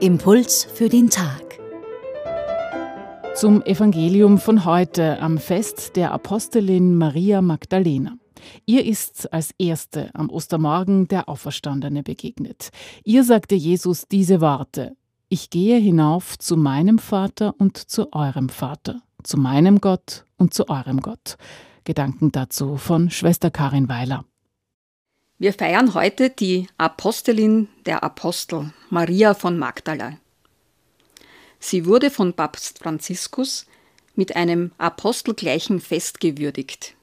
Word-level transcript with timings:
Impuls 0.00 0.64
für 0.72 0.88
den 0.88 1.10
Tag. 1.10 1.58
Zum 3.34 3.60
Evangelium 3.64 4.38
von 4.38 4.64
heute 4.64 5.20
am 5.20 5.36
Fest 5.36 5.96
der 5.96 6.12
Apostelin 6.12 6.96
Maria 6.96 7.42
Magdalena. 7.42 8.16
Ihr 8.64 8.86
ist 8.86 9.30
als 9.34 9.50
Erste 9.58 10.08
am 10.14 10.30
Ostermorgen 10.30 11.08
der 11.08 11.28
Auferstandene 11.28 12.02
begegnet. 12.02 12.70
Ihr 13.04 13.22
sagte 13.22 13.54
Jesus 13.54 14.08
diese 14.08 14.40
Worte. 14.40 14.96
Ich 15.28 15.50
gehe 15.50 15.76
hinauf 15.76 16.38
zu 16.38 16.56
meinem 16.56 16.98
Vater 16.98 17.54
und 17.58 17.76
zu 17.76 18.14
eurem 18.14 18.48
Vater, 18.48 19.02
zu 19.22 19.36
meinem 19.36 19.82
Gott 19.82 20.24
und 20.38 20.54
zu 20.54 20.70
eurem 20.70 21.02
Gott. 21.02 21.36
Gedanken 21.84 22.32
dazu 22.32 22.76
von 22.76 23.10
Schwester 23.10 23.50
Karin 23.50 23.88
Weiler. 23.88 24.24
Wir 25.38 25.54
feiern 25.54 25.94
heute 25.94 26.28
die 26.28 26.66
Apostelin 26.76 27.68
der 27.86 28.02
Apostel, 28.02 28.72
Maria 28.90 29.34
von 29.34 29.58
Magdala. 29.58 30.18
Sie 31.58 31.86
wurde 31.86 32.10
von 32.10 32.34
Papst 32.34 32.78
Franziskus 32.78 33.66
mit 34.14 34.36
einem 34.36 34.72
apostelgleichen 34.76 35.80
Fest 35.80 36.20
gewürdigt. 36.20 36.94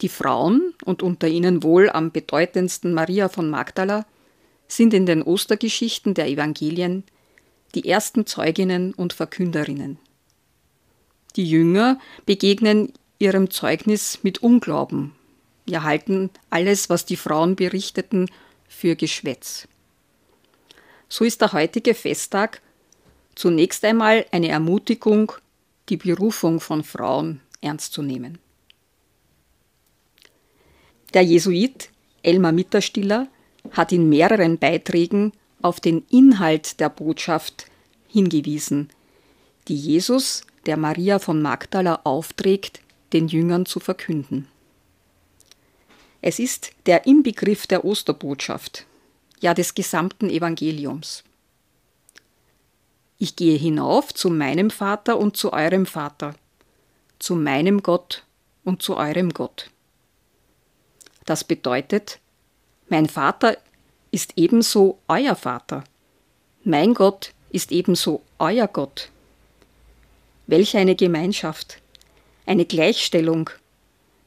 Die 0.00 0.08
Frauen, 0.08 0.74
und 0.84 1.02
unter 1.02 1.28
ihnen 1.28 1.62
wohl 1.62 1.90
am 1.90 2.10
bedeutendsten 2.10 2.92
Maria 2.92 3.28
von 3.28 3.48
Magdala, 3.48 4.04
sind 4.66 4.94
in 4.94 5.06
den 5.06 5.22
Ostergeschichten 5.22 6.14
der 6.14 6.28
Evangelien 6.28 7.04
die 7.74 7.88
ersten 7.88 8.26
Zeuginnen 8.26 8.94
und 8.94 9.12
Verkünderinnen. 9.12 9.98
Die 11.36 11.48
Jünger 11.48 11.98
begegnen 12.26 12.92
ihrem 13.22 13.50
Zeugnis 13.50 14.18
mit 14.22 14.42
Unglauben 14.42 15.12
wir 15.64 15.84
halten 15.84 16.30
alles, 16.50 16.90
was 16.90 17.06
die 17.06 17.16
Frauen 17.16 17.56
berichteten, 17.56 18.28
für 18.68 18.96
Geschwätz. 18.96 19.68
So 21.08 21.24
ist 21.24 21.40
der 21.40 21.52
heutige 21.52 21.94
Festtag 21.94 22.62
zunächst 23.34 23.84
einmal 23.84 24.26
eine 24.30 24.48
Ermutigung, 24.48 25.32
die 25.88 25.98
Berufung 25.98 26.60
von 26.60 26.82
Frauen 26.82 27.40
ernst 27.60 27.92
zu 27.92 28.02
nehmen. 28.02 28.38
Der 31.14 31.22
Jesuit 31.22 31.90
Elmar 32.22 32.52
Mitterstiller 32.52 33.28
hat 33.72 33.92
in 33.92 34.08
mehreren 34.08 34.58
Beiträgen 34.58 35.32
auf 35.60 35.80
den 35.80 36.04
Inhalt 36.10 36.80
der 36.80 36.88
Botschaft 36.88 37.66
hingewiesen, 38.08 38.88
die 39.68 39.76
Jesus 39.76 40.42
der 40.66 40.76
Maria 40.76 41.18
von 41.18 41.42
Magdala 41.42 42.00
aufträgt, 42.04 42.81
den 43.12 43.28
Jüngern 43.28 43.66
zu 43.66 43.80
verkünden. 43.80 44.48
Es 46.20 46.38
ist 46.38 46.70
der 46.86 47.06
Inbegriff 47.06 47.66
der 47.66 47.84
Osterbotschaft, 47.84 48.86
ja 49.40 49.54
des 49.54 49.74
gesamten 49.74 50.30
Evangeliums. 50.30 51.24
Ich 53.18 53.36
gehe 53.36 53.58
hinauf 53.58 54.14
zu 54.14 54.30
meinem 54.30 54.70
Vater 54.70 55.18
und 55.18 55.36
zu 55.36 55.52
eurem 55.52 55.84
Vater, 55.84 56.34
zu 57.18 57.34
meinem 57.34 57.82
Gott 57.82 58.24
und 58.64 58.82
zu 58.82 58.96
eurem 58.96 59.30
Gott. 59.30 59.70
Das 61.24 61.44
bedeutet, 61.44 62.20
mein 62.88 63.08
Vater 63.08 63.58
ist 64.12 64.34
ebenso 64.36 64.98
euer 65.08 65.34
Vater, 65.34 65.82
mein 66.64 66.94
Gott 66.94 67.32
ist 67.50 67.72
ebenso 67.72 68.22
euer 68.38 68.68
Gott. 68.68 69.10
Welch 70.46 70.76
eine 70.76 70.94
Gemeinschaft, 70.94 71.81
eine 72.46 72.64
Gleichstellung, 72.64 73.50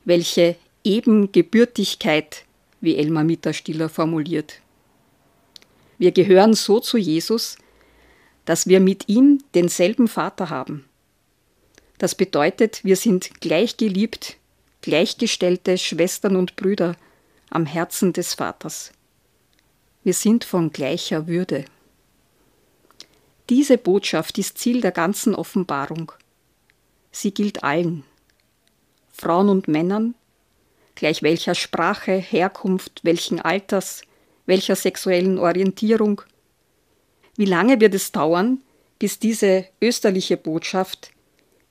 welche 0.05 0.55
Ebengebürtigkeit, 0.83 2.45
wie 2.81 2.95
Elmar 2.95 3.23
Mitterstiller 3.23 3.89
formuliert. 3.89 4.61
Wir 5.97 6.11
gehören 6.11 6.53
so 6.53 6.79
zu 6.79 6.97
Jesus, 6.97 7.57
dass 8.45 8.67
wir 8.67 8.79
mit 8.79 9.09
ihm 9.09 9.43
denselben 9.55 10.07
Vater 10.07 10.49
haben. 10.49 10.85
Das 11.97 12.15
bedeutet, 12.15 12.83
wir 12.83 12.95
sind 12.95 13.41
gleich 13.41 13.77
geliebt, 13.77 14.37
gleichgestellte 14.81 15.77
Schwestern 15.77 16.35
und 16.35 16.55
Brüder 16.55 16.95
am 17.49 17.65
Herzen 17.65 18.13
des 18.13 18.33
Vaters. 18.33 18.91
Wir 20.03 20.13
sind 20.13 20.43
von 20.43 20.71
gleicher 20.71 21.27
Würde. 21.27 21.65
Diese 23.49 23.77
Botschaft 23.77 24.37
ist 24.37 24.57
Ziel 24.57 24.81
der 24.81 24.91
ganzen 24.91 25.33
Offenbarung. 25.33 26.11
Sie 27.15 27.33
gilt 27.33 27.63
allen, 27.63 28.03
Frauen 29.09 29.47
und 29.47 29.69
Männern, 29.69 30.15
gleich 30.95 31.23
welcher 31.23 31.55
Sprache, 31.55 32.11
Herkunft, 32.11 33.05
welchen 33.05 33.39
Alters, 33.39 34.01
welcher 34.45 34.75
sexuellen 34.75 35.39
Orientierung. 35.39 36.23
Wie 37.37 37.45
lange 37.45 37.79
wird 37.79 37.93
es 37.93 38.11
dauern, 38.11 38.61
bis 38.99 39.17
diese 39.17 39.65
österliche 39.81 40.35
Botschaft 40.35 41.11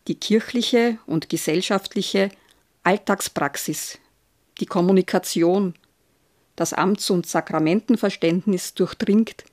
die 0.08 0.14
kirchliche 0.14 0.96
und 1.04 1.28
gesellschaftliche 1.28 2.30
Alltagspraxis, 2.82 3.98
die 4.60 4.66
Kommunikation, 4.66 5.74
das 6.56 6.72
Amts- 6.72 7.10
und 7.10 7.26
Sakramentenverständnis 7.26 8.72
durchdringt 8.72 9.44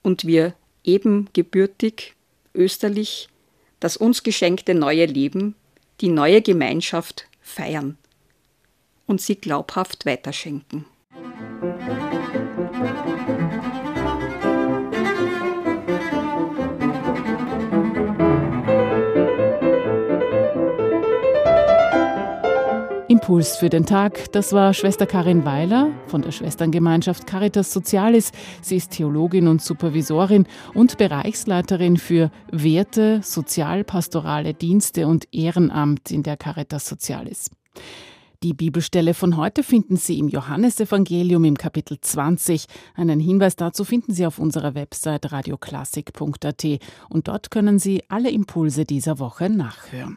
und 0.00 0.26
wir 0.26 0.54
eben 0.84 1.28
gebürtig, 1.34 2.14
österlich, 2.54 3.28
das 3.80 3.96
uns 3.96 4.22
geschenkte 4.22 4.74
neue 4.74 5.06
Leben, 5.06 5.54
die 6.00 6.08
neue 6.08 6.42
Gemeinschaft 6.42 7.28
feiern 7.40 7.96
und 9.06 9.20
sie 9.20 9.36
glaubhaft 9.36 10.06
weiterschenken. 10.06 10.84
Impuls 23.26 23.56
für 23.56 23.68
den 23.68 23.84
Tag, 23.84 24.30
das 24.30 24.52
war 24.52 24.72
Schwester 24.72 25.04
Karin 25.04 25.44
Weiler 25.44 25.90
von 26.06 26.22
der 26.22 26.30
Schwesterngemeinschaft 26.30 27.26
Caritas 27.26 27.72
Socialis. 27.72 28.30
Sie 28.62 28.76
ist 28.76 28.92
Theologin 28.92 29.48
und 29.48 29.60
Supervisorin 29.60 30.46
und 30.74 30.96
Bereichsleiterin 30.96 31.96
für 31.96 32.30
Werte, 32.52 33.22
sozialpastorale 33.24 34.54
Dienste 34.54 35.08
und 35.08 35.26
Ehrenamt 35.32 36.12
in 36.12 36.22
der 36.22 36.36
Caritas 36.36 36.86
Socialis. 36.86 37.50
Die 38.44 38.54
Bibelstelle 38.54 39.12
von 39.12 39.36
heute 39.36 39.64
finden 39.64 39.96
Sie 39.96 40.20
im 40.20 40.28
Johannesevangelium 40.28 41.44
im 41.46 41.58
Kapitel 41.58 42.00
20. 42.00 42.66
Einen 42.94 43.18
Hinweis 43.18 43.56
dazu 43.56 43.82
finden 43.82 44.14
Sie 44.14 44.24
auf 44.24 44.38
unserer 44.38 44.76
Website 44.76 45.32
radioklassik.at 45.32 46.64
und 47.08 47.26
dort 47.26 47.50
können 47.50 47.80
Sie 47.80 48.04
alle 48.08 48.30
Impulse 48.30 48.84
dieser 48.84 49.18
Woche 49.18 49.50
nachhören. 49.50 50.16